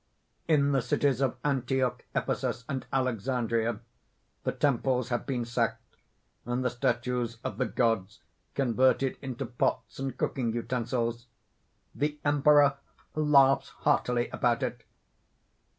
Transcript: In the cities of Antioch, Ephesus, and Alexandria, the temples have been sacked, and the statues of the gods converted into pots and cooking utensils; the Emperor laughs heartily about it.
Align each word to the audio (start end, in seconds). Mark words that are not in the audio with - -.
In 0.47 0.71
the 0.71 0.81
cities 0.81 1.21
of 1.21 1.35
Antioch, 1.45 2.03
Ephesus, 2.15 2.65
and 2.67 2.87
Alexandria, 2.91 3.81
the 4.43 4.51
temples 4.51 5.09
have 5.09 5.27
been 5.27 5.45
sacked, 5.45 5.95
and 6.43 6.65
the 6.65 6.71
statues 6.71 7.37
of 7.43 7.59
the 7.59 7.67
gods 7.67 8.19
converted 8.55 9.19
into 9.21 9.45
pots 9.45 9.99
and 9.99 10.17
cooking 10.17 10.53
utensils; 10.53 11.27
the 11.93 12.17
Emperor 12.25 12.77
laughs 13.13 13.69
heartily 13.85 14.27
about 14.29 14.63
it. 14.63 14.81